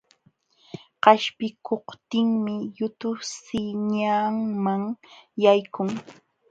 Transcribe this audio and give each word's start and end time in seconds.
Qaspikuptinmi 1.03 2.55
yutu 2.79 3.09
sihñanman 3.43 4.83
yaykun. 5.43 5.89